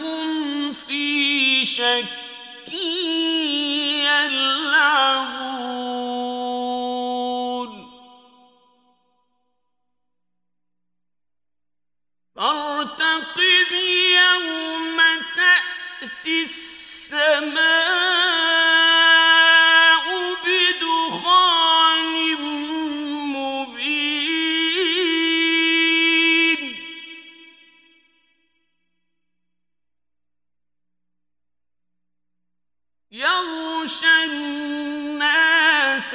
هم 0.00 0.72
في 0.72 1.64
شك 1.64 2.04
الناس 36.03 36.13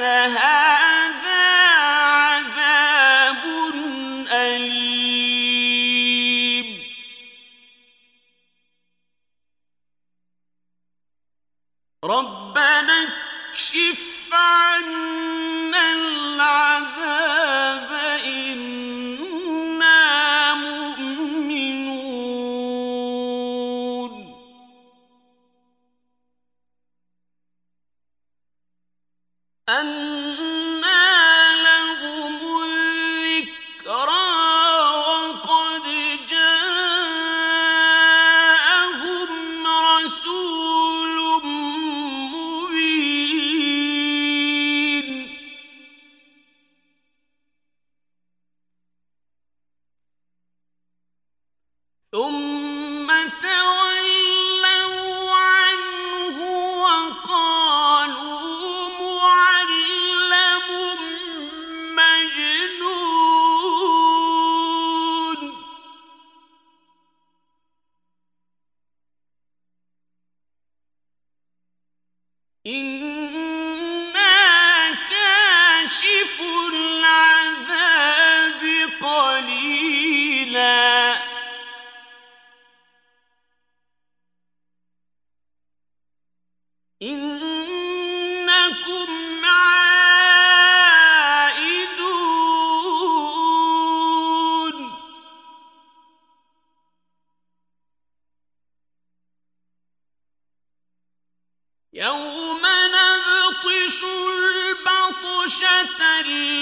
کاشف 75.89 76.41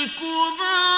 الكبرى 0.06 0.95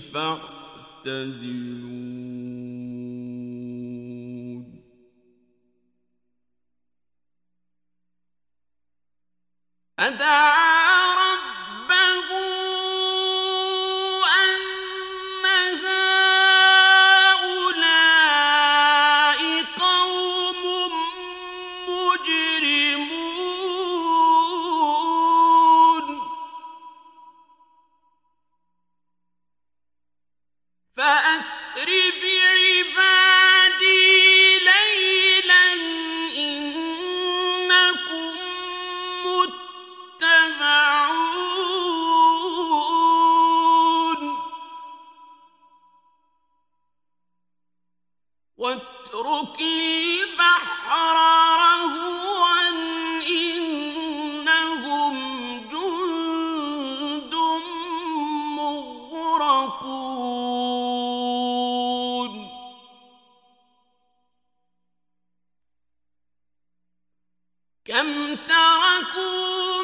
فاعتزلون 0.00 2.15
تركوا 68.55 69.74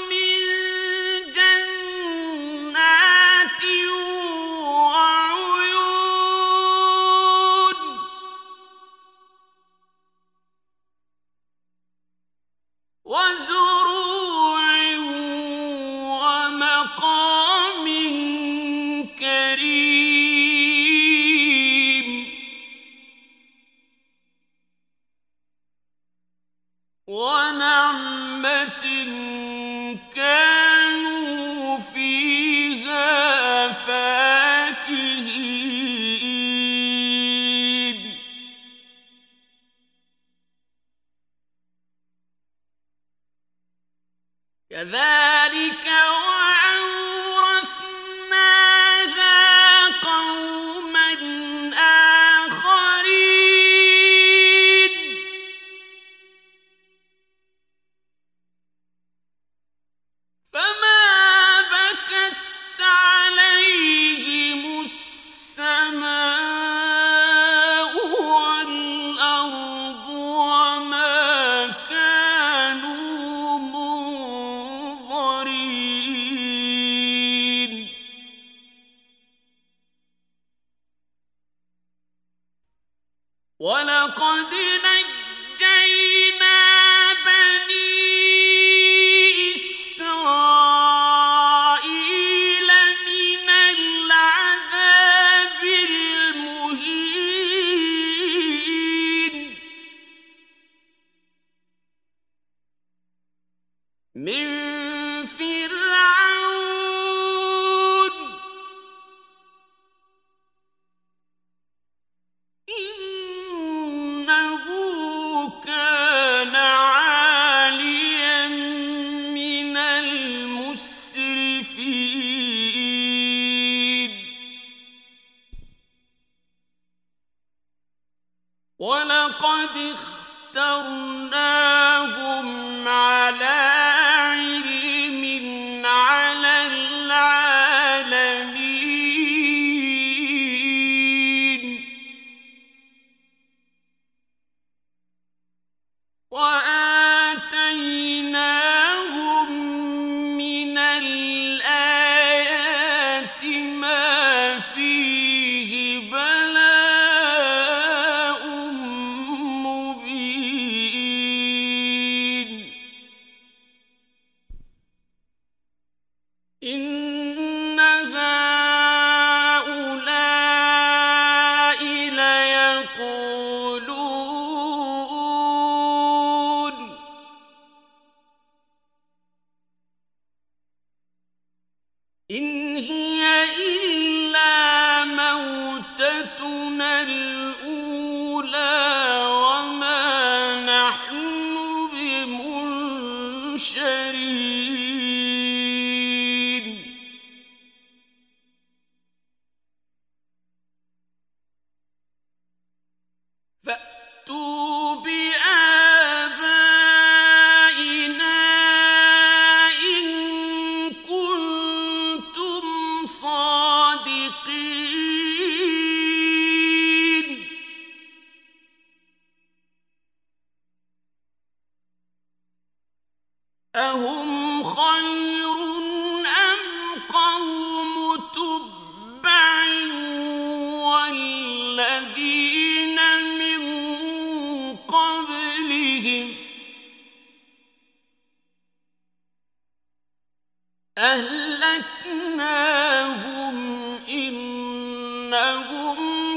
إنهم 245.31 246.30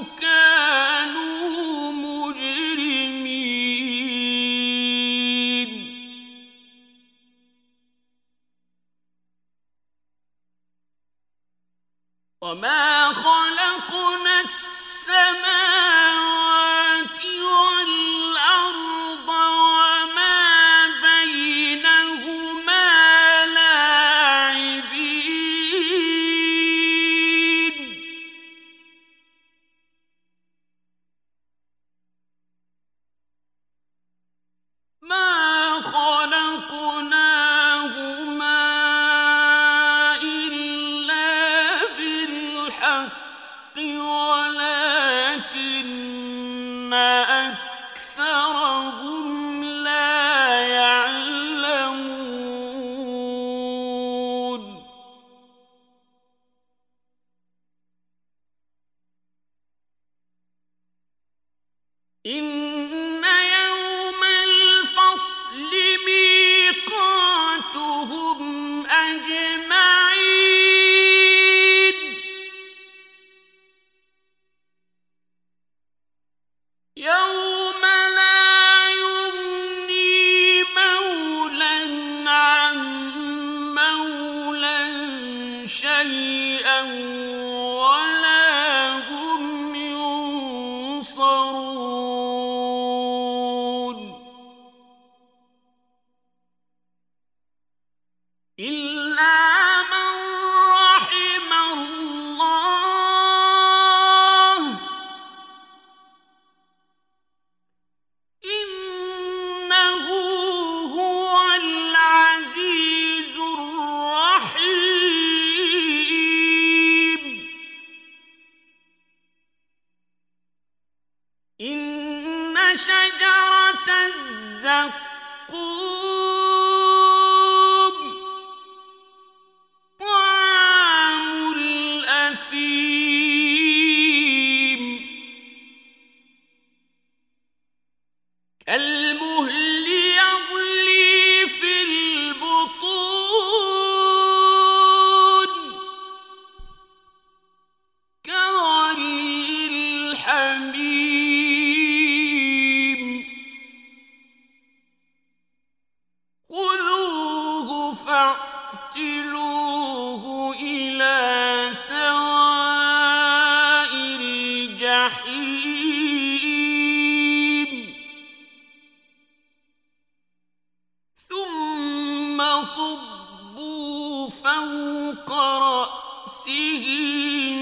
فوق 175.15 175.31
رأسه 175.38 176.86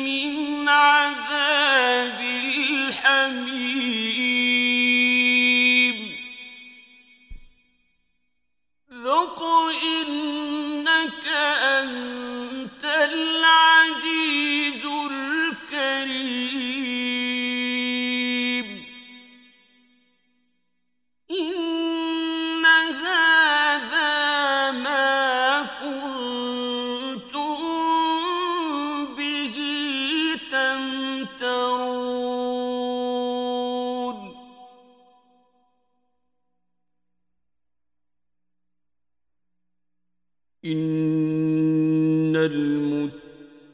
من 0.06 0.70
عذاب 0.70 1.33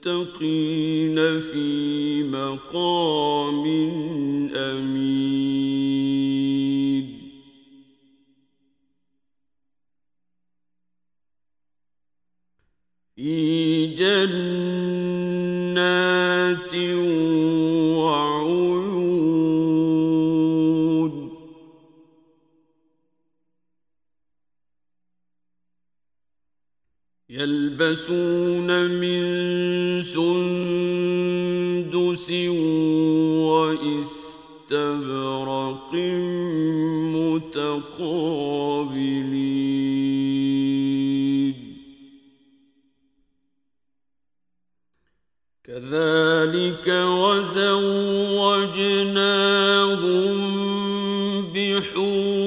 المتقين 0.02 0.40
في 1.40 2.24
مقام 2.24 3.66
يلبسون 27.30 28.90
من 28.90 29.22
سندس 30.02 30.32
واستبرق 34.72 35.94
متقابلين. 37.14 38.20
كذلك 45.64 46.88
وزوجناهم 46.88 47.90
بحور 51.54 52.39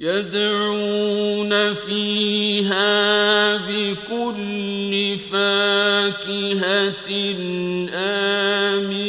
يدعون 0.00 1.74
فيها 1.74 3.56
بكل 3.56 5.18
فاكهة 5.32 7.10
آمنين. 7.94 9.08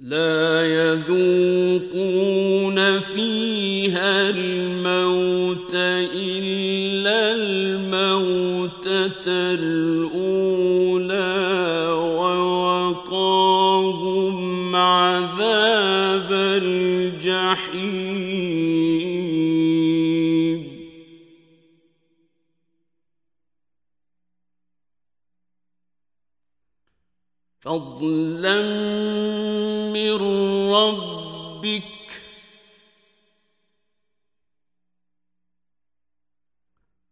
لا 0.00 0.66
يذوقون 0.66 2.18
فيها 3.00 4.30
الموت 4.30 5.74
إلا 6.14 7.34
الموتة 7.34 8.80
عذاب 16.10 16.32
الجحيم. 16.32 17.70
فضلا 27.60 28.62
من 29.92 30.16
ربك. 30.72 31.82